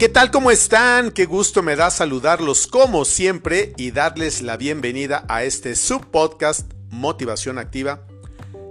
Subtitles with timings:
[0.00, 0.30] ¿Qué tal?
[0.30, 1.10] ¿Cómo están?
[1.10, 7.58] Qué gusto me da saludarlos como siempre y darles la bienvenida a este subpodcast Motivación
[7.58, 8.06] Activa.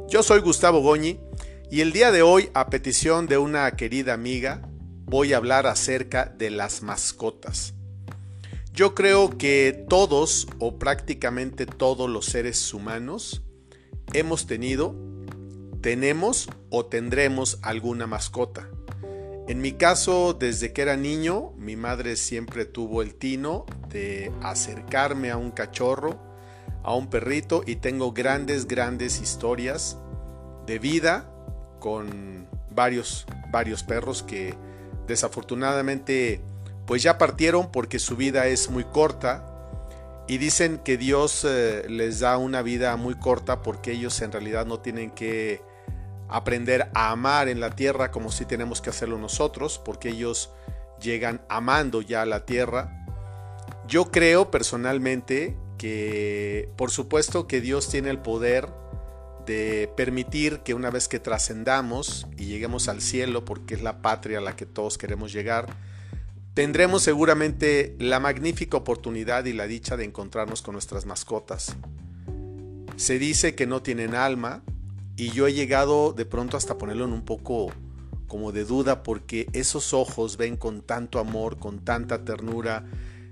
[0.07, 1.20] Yo soy Gustavo Goñi
[1.70, 4.63] y el día de hoy, a petición de una querida amiga,
[5.06, 7.75] voy a hablar acerca de las mascotas.
[8.74, 13.43] Yo creo que todos o prácticamente todos los seres humanos
[14.13, 14.96] hemos tenido,
[15.80, 18.67] tenemos o tendremos alguna mascota.
[19.49, 25.31] En mi caso, desde que era niño, mi madre siempre tuvo el tino de acercarme
[25.31, 26.20] a un cachorro,
[26.84, 29.98] a un perrito, y tengo grandes, grandes historias
[30.67, 31.34] de vida
[31.80, 34.54] con varios, varios perros que
[35.07, 36.41] desafortunadamente
[36.85, 39.48] pues ya partieron porque su vida es muy corta
[40.27, 44.68] y dicen que Dios eh, les da una vida muy corta porque ellos en realidad
[44.68, 45.68] no tienen que
[46.29, 50.51] aprender a amar en la tierra como si tenemos que hacerlo nosotros, porque ellos
[51.01, 53.05] llegan amando ya la tierra.
[53.87, 58.67] Yo creo personalmente que por supuesto que Dios tiene el poder
[59.45, 64.38] de permitir que una vez que trascendamos y lleguemos al cielo, porque es la patria
[64.38, 65.66] a la que todos queremos llegar,
[66.54, 71.76] tendremos seguramente la magnífica oportunidad y la dicha de encontrarnos con nuestras mascotas.
[72.95, 74.61] Se dice que no tienen alma,
[75.20, 77.73] y yo he llegado de pronto hasta ponerlo en un poco
[78.28, 82.86] como de duda porque esos ojos ven con tanto amor, con tanta ternura,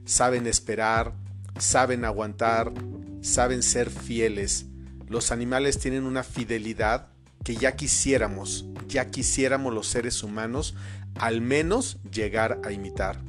[0.04, 1.14] saben esperar,
[1.58, 2.74] saben aguantar,
[3.22, 4.66] saben ser fieles.
[5.08, 7.08] Los animales tienen una fidelidad
[7.46, 10.76] que ya quisiéramos, ya quisiéramos los seres humanos
[11.16, 13.22] al menos llegar a imitar.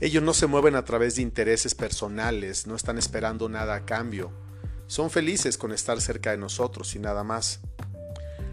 [0.00, 4.32] Ellos no se mueven a través de intereses personales, no están esperando nada a cambio
[4.90, 7.60] son felices con estar cerca de nosotros y nada más.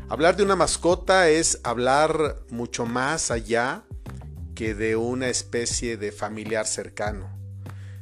[0.08, 3.86] Hablar de una mascota es hablar mucho más allá
[4.54, 7.28] que de una especie de familiar cercano.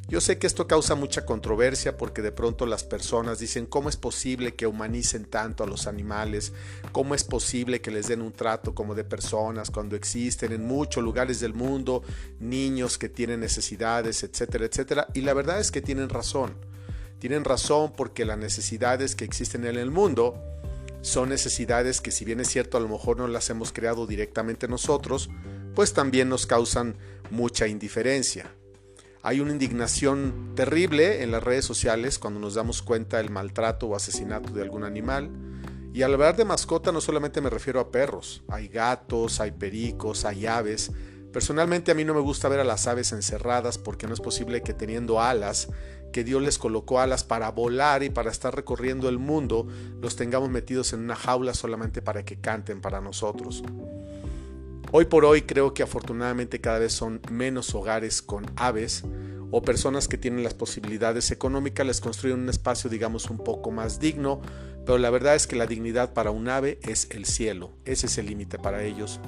[0.09, 3.95] Yo sé que esto causa mucha controversia porque de pronto las personas dicen cómo es
[3.95, 6.51] posible que humanicen tanto a los animales,
[6.91, 11.01] cómo es posible que les den un trato como de personas cuando existen en muchos
[11.01, 12.03] lugares del mundo
[12.41, 15.07] niños que tienen necesidades, etcétera, etcétera.
[15.13, 16.74] Y la verdad es que tienen razón.
[17.19, 20.35] Tienen razón porque las necesidades que existen en el mundo
[21.01, 24.67] son necesidades que si bien es cierto a lo mejor no las hemos creado directamente
[24.67, 25.29] nosotros,
[25.75, 26.95] pues también nos causan
[27.29, 28.51] mucha indiferencia.
[29.21, 33.95] Hay una indignación terrible en las redes sociales cuando nos damos cuenta del maltrato o
[33.95, 35.31] asesinato de algún animal.
[35.93, 40.25] Y al hablar de mascota no solamente me refiero a perros, hay gatos, hay pericos,
[40.25, 40.91] hay aves,
[41.35, 44.61] Personalmente a mí no me gusta ver a las aves encerradas porque no es posible
[44.61, 45.67] que teniendo alas,
[46.13, 49.67] que Dios les colocó alas para volar y para estar recorriendo el mundo,
[49.99, 53.63] los tengamos metidos en una jaula solamente para que canten para nosotros.
[54.93, 59.03] Hoy por hoy creo que afortunadamente cada vez son menos hogares con aves
[59.51, 63.99] o personas que tienen las posibilidades económicas les construyen un espacio digamos un poco más
[63.99, 64.39] digno,
[64.85, 68.17] pero la verdad es que la dignidad para un ave es el cielo, ese es
[68.19, 69.19] el límite para ellos.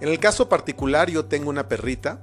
[0.00, 2.22] En el caso particular yo tengo una perrita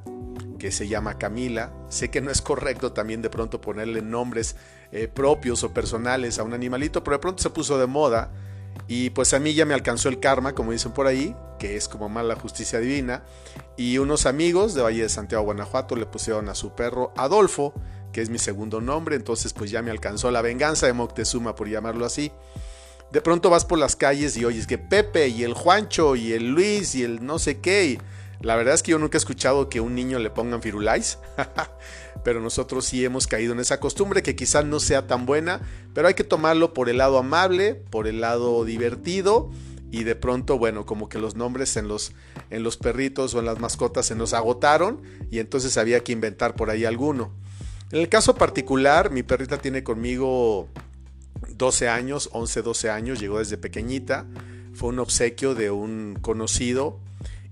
[0.58, 1.72] que se llama Camila.
[1.90, 4.56] Sé que no es correcto también de pronto ponerle nombres
[4.92, 8.32] eh, propios o personales a un animalito, pero de pronto se puso de moda
[8.88, 11.88] y pues a mí ya me alcanzó el karma, como dicen por ahí, que es
[11.88, 13.24] como mala justicia divina.
[13.76, 17.74] Y unos amigos de Valle de Santiago, Guanajuato, le pusieron a su perro Adolfo,
[18.12, 21.68] que es mi segundo nombre, entonces pues ya me alcanzó la venganza de Moctezuma, por
[21.68, 22.32] llamarlo así.
[23.12, 26.50] De pronto vas por las calles y oyes que Pepe y el Juancho y el
[26.50, 28.00] Luis y el no sé qué.
[28.42, 31.18] la verdad es que yo nunca he escuchado que un niño le pongan firulais.
[32.24, 35.62] pero nosotros sí hemos caído en esa costumbre que quizás no sea tan buena,
[35.94, 39.50] pero hay que tomarlo por el lado amable, por el lado divertido
[39.92, 42.12] y de pronto, bueno, como que los nombres en los,
[42.50, 45.02] en los perritos o en las mascotas se nos agotaron
[45.32, 47.32] y entonces había que inventar por ahí alguno.
[47.92, 50.68] En el caso particular, mi perrita tiene conmigo
[51.50, 54.26] 12 años, 11, 12 años, llegó desde pequeñita,
[54.74, 57.00] fue un obsequio de un conocido.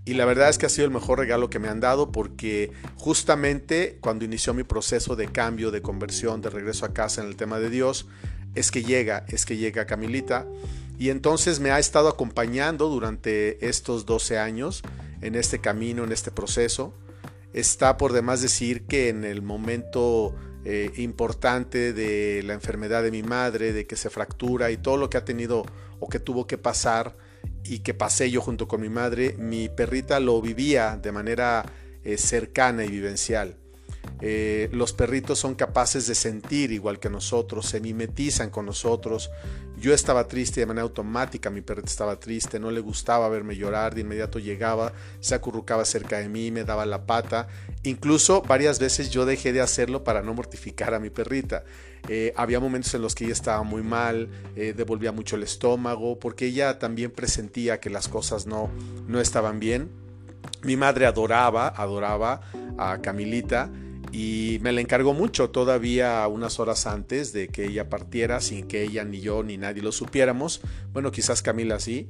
[0.08, 2.72] Y la verdad es que ha sido el mejor regalo que me han dado porque
[2.96, 7.36] justamente cuando inició mi proceso de cambio, de conversión, de regreso a casa en el
[7.36, 8.06] tema de Dios,
[8.54, 10.46] es que llega, es que llega Camilita.
[11.00, 14.84] Y entonces me ha estado acompañando durante estos 12 años
[15.22, 16.94] en este camino, en este proceso.
[17.54, 20.36] Está por demás decir que en el momento
[20.66, 25.10] eh, importante de la enfermedad de mi madre, de que se fractura y todo lo
[25.10, 25.64] que ha tenido
[26.00, 27.16] o que tuvo que pasar
[27.64, 31.66] y que pasé yo junto con mi madre, mi perrita lo vivía de manera
[32.04, 33.58] eh, cercana y vivencial.
[34.22, 39.30] Eh, los perritos son capaces de sentir igual que nosotros, se mimetizan con nosotros.
[39.78, 43.94] Yo estaba triste de manera automática, mi perrito estaba triste, no le gustaba verme llorar,
[43.94, 47.48] de inmediato llegaba, se acurrucaba cerca de mí, me daba la pata.
[47.84, 51.66] Incluso varias veces yo dejé de hacerlo para no mortificar a mi perrita.
[52.08, 56.20] Eh, había momentos en los que ella estaba muy mal, eh, devolvía mucho el estómago,
[56.20, 58.70] porque ella también presentía que las cosas no,
[59.08, 59.90] no estaban bien.
[60.62, 62.42] Mi madre adoraba, adoraba
[62.78, 63.70] a Camilita
[64.18, 68.82] y me la encargó mucho todavía unas horas antes de que ella partiera sin que
[68.82, 70.62] ella ni yo ni nadie lo supiéramos.
[70.94, 72.08] Bueno, quizás Camila sí.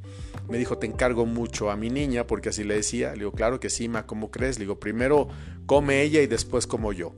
[0.48, 3.14] Me dijo, te encargo mucho a mi niña porque así le decía.
[3.14, 4.60] Le digo, claro que sí, ma, ¿cómo crees?
[4.60, 5.30] Le digo, primero
[5.66, 7.16] come ella y después como yo.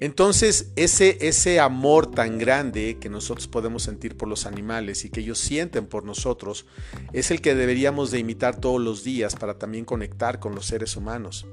[0.00, 5.20] Entonces, ese, ese amor tan grande que nosotros podemos sentir por los animales y que
[5.20, 6.64] ellos sienten por nosotros,
[7.12, 10.96] es el que deberíamos de imitar todos los días para también conectar con los seres
[10.96, 11.46] humanos.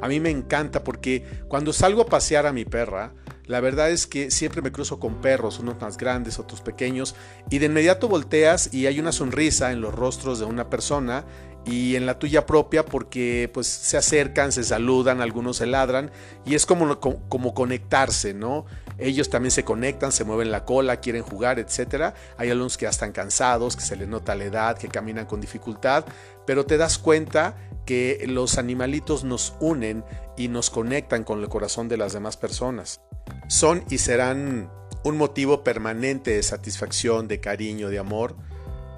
[0.00, 3.12] A mí me encanta porque cuando salgo a pasear a mi perra,
[3.46, 7.14] la verdad es que siempre me cruzo con perros, unos más grandes, otros pequeños,
[7.50, 11.24] y de inmediato volteas y hay una sonrisa en los rostros de una persona
[11.64, 16.10] y en la tuya propia porque pues se acercan, se saludan, algunos se ladran
[16.44, 18.66] y es como, como conectarse, ¿no?
[18.98, 22.14] Ellos también se conectan, se mueven la cola, quieren jugar, etc.
[22.36, 25.40] Hay algunos que ya están cansados, que se les nota la edad, que caminan con
[25.40, 26.04] dificultad,
[26.48, 30.02] pero te das cuenta que los animalitos nos unen
[30.34, 33.02] y nos conectan con el corazón de las demás personas.
[33.48, 34.70] Son y serán
[35.04, 38.34] un motivo permanente de satisfacción, de cariño, de amor.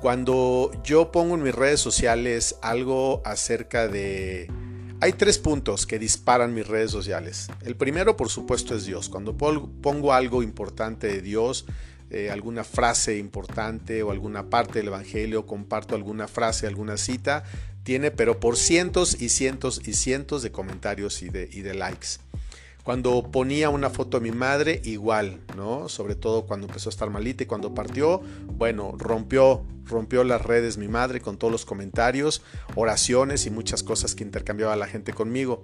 [0.01, 4.49] Cuando yo pongo en mis redes sociales algo acerca de...
[5.01, 7.49] Hay tres puntos que disparan mis redes sociales.
[7.63, 9.09] El primero, por supuesto, es Dios.
[9.09, 11.67] Cuando pongo algo importante de Dios,
[12.11, 17.45] eh, alguna frase importante o alguna parte del Evangelio, comparto alguna frase, alguna cita,
[17.83, 22.19] tiene, pero por cientos y cientos y cientos de comentarios y de, y de likes.
[22.83, 25.89] Cuando ponía una foto de mi madre, igual, ¿no?
[25.89, 30.79] Sobre todo cuando empezó a estar malita y cuando partió, bueno, rompió, rompió las redes
[30.79, 32.43] mi madre con todos los comentarios,
[32.75, 35.63] oraciones y muchas cosas que intercambiaba la gente conmigo.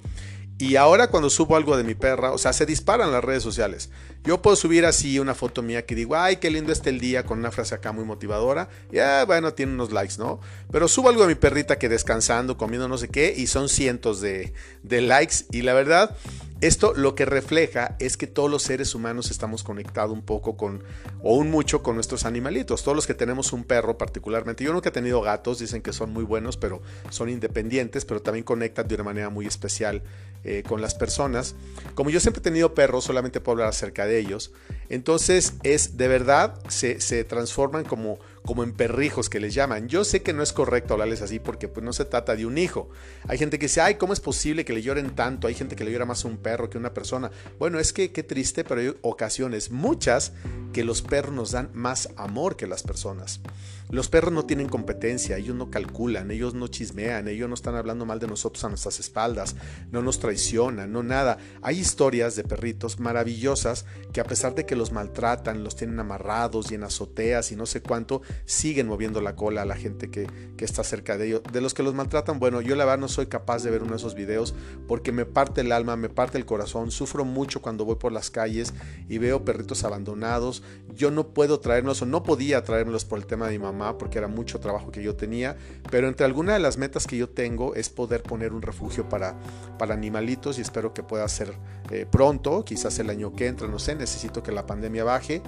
[0.59, 3.91] Y ahora cuando subo algo de mi perra, o sea, se disparan las redes sociales.
[4.25, 7.25] Yo puedo subir así una foto mía que digo, ay, qué lindo está el día,
[7.25, 8.71] con una frase acá muy motivadora.
[8.91, 10.41] Y ah, bueno, tiene unos likes, ¿no?
[10.73, 14.23] Pero subo algo de mi perrita que descansando, comiendo no sé qué, y son cientos
[14.23, 15.45] de, de likes.
[15.53, 16.17] Y la verdad,
[16.63, 20.83] esto lo que refleja es que todos los seres humanos estamos conectados un poco con,
[21.23, 22.83] o un mucho con nuestros animalitos.
[22.83, 24.65] Todos los que tenemos un perro particularmente.
[24.65, 26.81] Yo nunca he tenido gatos, dicen que son muy buenos, pero
[27.11, 30.03] son independientes, pero también conectan de una manera muy especial
[30.45, 31.57] eh, con las personas.
[31.95, 34.53] Como yo siempre he tenido perros, solamente puedo hablar acerca de ellos.
[34.89, 39.89] Entonces es de verdad, se, se transforman como como en perrijos que les llaman.
[39.89, 42.57] Yo sé que no es correcto hablarles así porque pues, no se trata de un
[42.57, 42.89] hijo.
[43.29, 45.49] Hay gente que dice, ay, ¿cómo es posible que le lloren tanto?
[45.49, 47.31] Hay gente que le llora más a un perro que a una persona.
[47.59, 50.33] Bueno, es que qué triste, pero hay ocasiones, muchas,
[50.73, 53.41] que los perros nos dan más amor que las personas.
[53.89, 58.05] Los perros no tienen competencia, ellos no calculan, ellos no chismean, ellos no están hablando
[58.05, 59.55] mal de nosotros a nuestras espaldas,
[59.93, 61.39] no nos traicionan, no nada.
[61.63, 66.73] Hay historias de perritos maravillosas que a pesar de que los maltratan, los tienen amarrados
[66.73, 70.27] y en azoteas y no sé cuánto, siguen moviendo la cola a la gente que,
[70.59, 71.43] está cerca de ellos.
[71.53, 73.93] De los que los maltratan, bueno, yo la verdad no soy capaz de ver uno
[73.93, 74.53] de esos videos
[74.89, 78.31] porque me parte el alma, me parte el corazón, sufro mucho cuando voy por las
[78.31, 78.75] calles
[79.09, 80.65] y veo perritos abandonados.
[80.93, 84.19] Yo no puedo traerlos o no podía traérmelos por el tema de mi mamá porque
[84.19, 85.57] era mucho trabajo que yo tenía,
[85.89, 89.37] pero entre algunas de las metas que yo tengo es poder poner un refugio para,
[89.79, 91.55] para animalitos y espero que pueda ser
[91.91, 95.43] eh, pronto, quizás el año que entra, no sé, necesito que la pandemia baje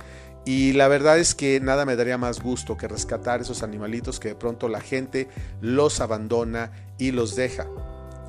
[0.44, 4.28] y la verdad es que nada me daría más gusto que rescatar esos animalitos que
[4.28, 5.28] de pronto la gente
[5.60, 7.66] los abandona y los deja.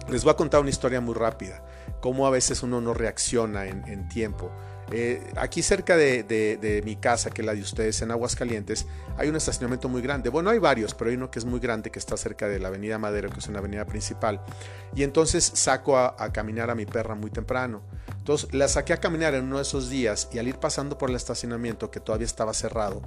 [0.10, 1.64] Les voy a contar una historia muy rápida,
[2.02, 4.52] cómo a veces uno no reacciona en, tiempo.
[4.92, 8.86] Eh, aquí cerca de, mi casa, que es la de ustedes en Aguascalientes,
[9.18, 10.30] hay un estacionamiento muy grande.
[10.30, 12.70] Bueno, hay varios, pero hay uno que es muy grande que está cerca de la
[12.70, 14.42] Avenida Madero, que es una avenida principal.
[14.96, 17.82] Y entonces saco a caminar a mi perra muy temprano.
[18.30, 21.10] Entonces la saqué a caminar en uno de esos días y al ir pasando por
[21.10, 23.02] el estacionamiento que todavía estaba cerrado,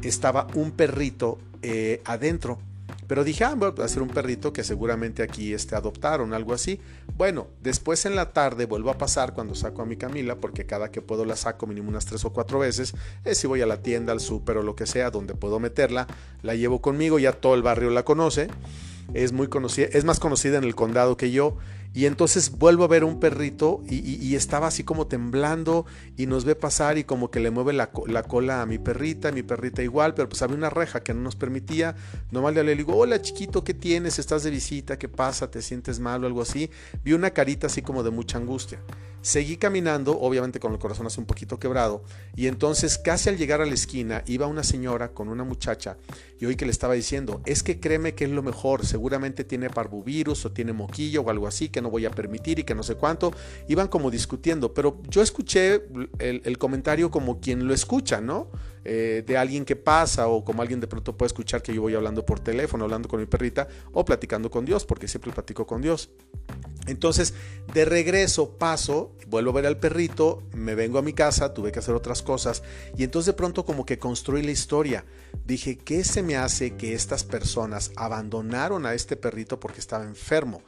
[0.00, 2.60] estaba un perrito eh, adentro.
[3.10, 6.78] Pero dije, ah, voy a hacer un perrito que seguramente aquí este, adoptaron, algo así.
[7.16, 10.92] Bueno, después en la tarde vuelvo a pasar cuando saco a mi Camila, porque cada
[10.92, 12.94] que puedo la saco mínimo unas tres o cuatro veces.
[13.24, 16.06] Es si voy a la tienda, al súper o lo que sea, donde puedo meterla,
[16.42, 18.46] la llevo conmigo, ya todo el barrio la conoce
[19.12, 21.56] es muy conocida, es más conocida en el condado que yo
[21.92, 26.54] Y entonces vuelvo a ver un perrito y, estaba así como temblando y nos ve
[26.54, 30.28] pasar y como que le mueve la, cola a mi perrita, mi perrita igual, pero
[30.28, 31.96] pues había una reja que no nos permitía.
[32.30, 34.18] Nomás le digo, hola chiquito, ¿qué tienes?
[34.20, 34.98] ¿Estás de visita?
[34.98, 35.50] ¿Qué pasa?
[35.50, 36.70] ¿Te sientes mal o algo así?
[37.04, 38.80] Vi una carita así como de mucha angustia.
[39.22, 42.02] Seguí caminando, obviamente con el corazón así un poquito quebrado,
[42.36, 45.98] y entonces casi al llegar a la esquina iba una señora con una muchacha
[46.38, 49.68] y oí que le estaba diciendo, es que créeme que es lo mejor, seguramente tiene
[49.68, 52.82] parvovirus o tiene moquillo o algo así que no voy a permitir y que no
[52.82, 53.32] sé cuánto.
[53.68, 55.82] Iban como discutiendo, pero yo escuché
[56.18, 58.50] el, comentario como quien lo escucha, ¿no?
[58.84, 61.94] Eh, de alguien que pasa o como alguien de pronto puede escuchar que yo voy
[61.94, 65.82] hablando por teléfono, hablando con mi perrita o platicando con Dios, porque siempre platico con
[65.82, 66.10] Dios.
[66.90, 67.34] Entonces,
[67.72, 71.78] de regreso paso, vuelvo a ver al perrito, me vengo a mi casa, tuve que
[71.78, 72.64] hacer otras cosas
[72.96, 75.04] y entonces de pronto como que construí la historia.
[75.46, 80.62] Dije, ¿qué se me hace que estas personas abandonaron a este perrito porque estaba enfermo?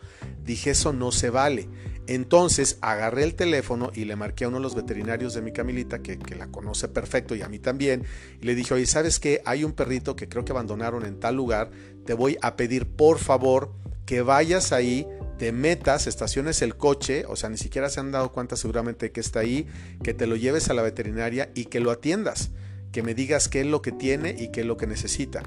[0.44, 1.68] Dije, eso no se vale.
[2.06, 6.00] Entonces agarré el teléfono y le marqué a uno de los veterinarios de mi Camilita,
[6.00, 8.04] que, que la conoce perfecto y a mí también,
[8.40, 9.42] y le dije, oye, ¿sabes qué?
[9.44, 11.70] Hay un perrito que creo que abandonaron en tal lugar,
[12.06, 13.72] te voy a pedir por favor
[14.06, 15.06] que vayas ahí
[15.42, 19.18] te metas, estaciones el coche, o sea, ni siquiera se han dado cuenta seguramente que
[19.18, 19.66] está ahí,
[20.04, 22.52] que te lo lleves a la veterinaria y que lo atiendas,
[22.92, 25.42] que me digas qué es lo que tiene y qué es lo que necesita.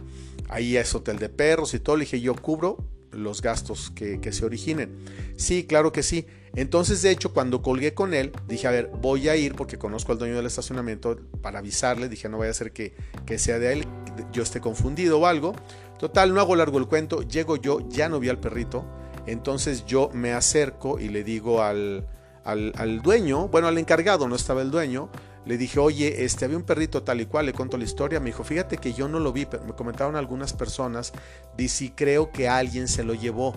[0.50, 4.44] Ahí es hotel de perros y todo, le dije, yo cubro los gastos que, se
[4.44, 4.98] originen.
[5.38, 6.26] Sí, claro que sí.
[6.56, 10.12] Entonces, de hecho, cuando colgué con él, dije, a ver, voy a ir porque conozco
[10.12, 12.10] al dueño del estacionamiento para avisarle.
[12.10, 12.94] Dije, no vaya a ser que,
[13.26, 13.88] que sea de él,
[14.34, 15.56] yo esté confundido o algo.
[15.98, 17.22] Total, no hago largo el cuento.
[17.22, 18.86] Llego yo, ya no vi al perrito
[19.26, 22.08] entonces yo me acerco y le digo al,
[22.44, 25.10] al, dueño, bueno, al encargado, no estaba el dueño,
[25.46, 28.28] le dije, oye, este, había un perrito tal y cual, le cuento la historia, me
[28.28, 31.12] dijo, fíjate que yo no lo vi, pero me comentaron algunas personas,
[31.58, 33.56] dice, creo que alguien se lo llevó,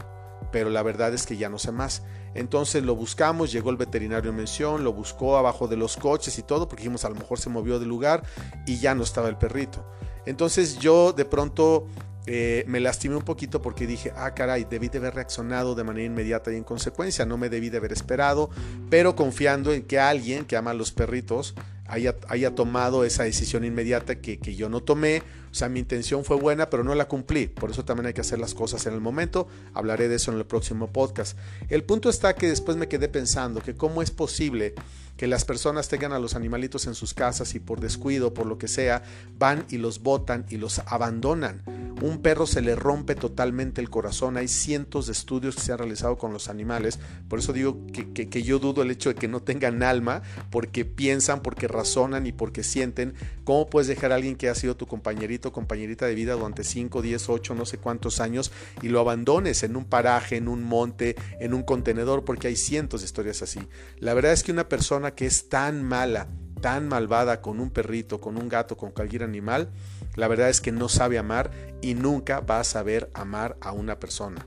[0.52, 2.02] pero la verdad es que ya no sé más.
[2.34, 6.42] Entonces lo buscamos, llegó el veterinario en mención, lo buscó abajo de los coches y
[6.42, 8.22] todo, porque dijimos, a lo mejor se movió del lugar
[8.66, 9.84] y ya no estaba el perrito.
[10.26, 11.86] Entonces yo de pronto
[12.30, 16.04] eh, me lastimé un poquito porque dije, ah, caray, debí de haber reaccionado de manera
[16.04, 18.50] inmediata y en consecuencia, no me debí de haber esperado,
[18.90, 21.54] pero confiando en que alguien que ama a los perritos
[21.86, 25.22] haya, haya tomado esa decisión inmediata que, que, yo no tomé.
[25.50, 27.46] O sea, mi intención fue buena, pero no la cumplí.
[27.48, 29.48] Por eso también hay que hacer las cosas en el momento.
[29.72, 31.38] Hablaré de eso en el próximo podcast.
[31.70, 34.74] El punto está que después me quedé pensando que cómo es posible
[35.18, 38.56] que las personas tengan a los animalitos en sus casas y por descuido, por lo
[38.56, 39.02] que sea,
[39.36, 41.62] van y los botan y los abandonan.
[42.00, 44.36] Un perro se le rompe totalmente el corazón.
[44.36, 47.00] Hay cientos de estudios que se han realizado con los animales.
[47.28, 51.42] Por eso digo que, yo dudo el hecho de que no tengan alma, porque piensan,
[51.42, 53.14] porque razonan y porque sienten.
[53.42, 57.02] ¿Cómo puedes dejar a alguien que ha sido tu compañerito, compañerita de vida durante 5,
[57.02, 61.16] 10, 8, no sé cuántos años y lo abandones en un paraje, en un monte,
[61.40, 62.24] en un contenedor?
[62.24, 63.58] Porque hay cientos de historias así.
[63.98, 66.28] La verdad es que una persona que es tan mala,
[66.60, 69.70] tan malvada con un perrito, con un gato, con cualquier animal,
[70.16, 71.50] la verdad es que no sabe amar
[71.80, 74.46] y nunca va a saber amar a una persona.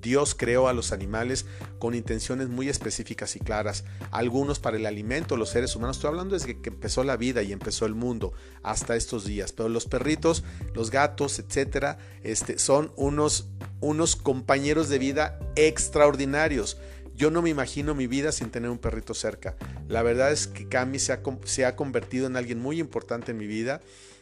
[0.00, 1.46] Dios creó a los animales
[1.78, 6.34] con intenciones muy específicas y claras, algunos para el alimento, los seres humanos, estoy hablando
[6.34, 8.32] desde que empezó la vida y empezó el mundo
[8.62, 10.44] hasta estos días, pero los perritos,
[10.74, 13.48] los gatos, etcétera, este, son unos,
[13.80, 16.78] unos compañeros de vida extraordinarios.
[17.14, 19.56] Yo no me imagino mi vida sin tener un perrito cerca.
[19.88, 21.12] La verdad es que Cami se
[21.64, 23.80] ha, convertido en alguien muy importante en mi vida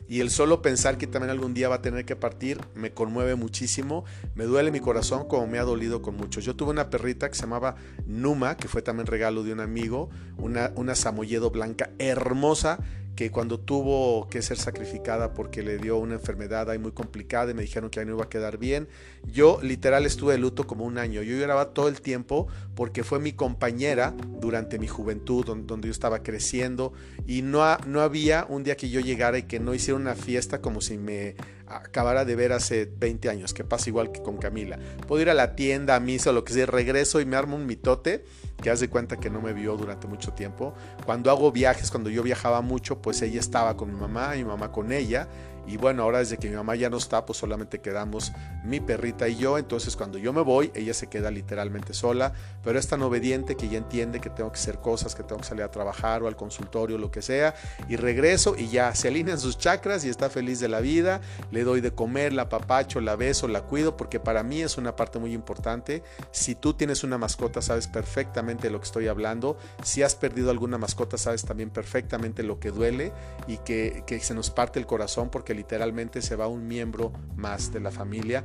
[0.09, 3.37] y el solo pensar que también algún día va a tener que partir me conmueve
[3.37, 4.05] muchísimo,
[4.35, 6.45] me duele mi corazón como me ha dolido con muchos.
[6.45, 10.11] Yo tuve una perrita que se llamaba Numa, que fue también regalo de un amigo,
[10.39, 12.81] una, una samoyedo blanca hermosa
[13.21, 17.55] que cuando tuvo que ser sacrificada porque le dio una enfermedad ahí muy complicada y
[17.55, 18.89] me dijeron que ahí no iba a quedar bien,
[19.27, 21.21] yo literal estuve de luto como un año.
[21.21, 26.23] Yo lloraba todo el tiempo porque fue mi compañera durante mi juventud, donde, yo estaba
[26.23, 26.95] creciendo
[27.27, 30.63] y no, no había un día que yo llegara y que no hiciera una fiesta
[30.63, 31.35] como si me
[31.67, 34.79] acabara de ver hace 20 años, que pasa igual que con Camila.
[35.07, 37.57] Puedo ir a la tienda, a misa o lo que sea, regreso y me armo
[37.57, 38.25] un mitote
[38.61, 40.75] que hace cuenta que no me vio durante mucho tiempo.
[41.05, 44.45] Cuando hago viajes, cuando yo viajaba mucho, pues ella estaba con mi mamá, y mi
[44.45, 45.29] mamá con ella
[45.67, 48.33] y bueno, ahora desde que mi mamá ya no está, pues solamente quedamos
[48.65, 49.59] mi perrita y yo.
[49.59, 52.33] Entonces cuando yo me voy, ella se queda literalmente sola.
[52.65, 55.47] Pero es tan obediente que ya entiende que tengo que hacer cosas, que tengo que
[55.47, 57.55] salir a trabajar o al consultorio, lo que sea.
[57.89, 61.21] Y regreso y ya se alinean sus chakras y está feliz de la vida.
[61.51, 64.97] Le doy de comer, la papacho, la beso, la cuido, porque para mí es una
[64.97, 66.03] parte muy importante.
[66.33, 69.57] Si tú tienes una mascota, sabes perfectamente de lo que estoy hablando.
[69.83, 73.13] Si has perdido alguna mascota, sabes también perfectamente lo que duele
[73.47, 77.73] y que, que se nos parte el corazón porque literalmente se va un miembro más
[77.73, 78.45] de la familia.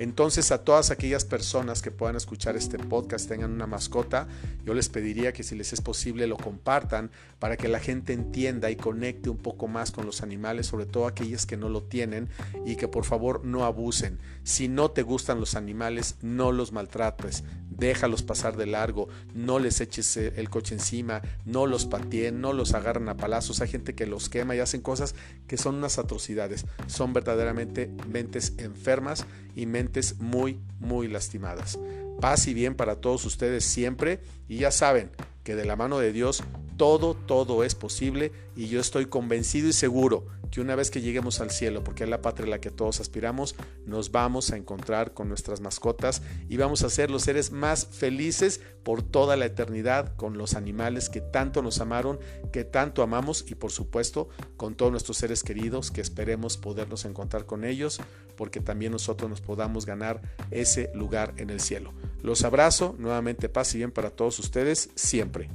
[0.00, 4.28] Entonces a todas aquellas personas que puedan escuchar este podcast, tengan una mascota,
[4.64, 8.70] yo les pediría que si les es posible lo compartan para que la gente entienda
[8.70, 12.30] y conecte un poco más con los animales, sobre todo aquellas que no lo tienen
[12.64, 14.18] y que por favor no abusen.
[14.42, 17.44] Si no te gustan los animales, no los maltrates,
[17.80, 22.52] déjalos pasar de largo, no les eches eh, el coche encima, no los pateen, no
[22.52, 23.60] los agarran a palazos.
[23.60, 25.16] Hay gente que los quema y hacen cosas
[25.48, 26.66] que son unas atrocidades.
[26.86, 31.78] Son verdaderamente mentes enfermas y mentes muy, muy lastimadas.
[32.20, 35.10] Paz y bien para todos ustedes siempre y ya saben
[35.42, 36.44] que de la mano de Dios
[36.80, 41.42] todo, todo es posible y yo estoy convencido y seguro que una vez que lleguemos
[41.42, 45.12] al cielo, porque es la patria a la que todos aspiramos, nos vamos a encontrar
[45.12, 50.16] con nuestras mascotas y vamos a ser los seres más felices por toda la eternidad
[50.16, 52.18] con los animales que tanto nos amaron,
[52.50, 57.44] que tanto amamos y por supuesto con todos nuestros seres queridos que esperemos podernos encontrar
[57.44, 58.00] con ellos,
[58.38, 61.92] porque también nosotros nos podamos ganar ese lugar en el cielo.
[62.22, 65.50] Los abrazo, nuevamente paz y bien para todos ustedes siempre.